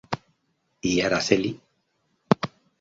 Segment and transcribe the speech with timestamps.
[0.81, 1.61] Y Araceli.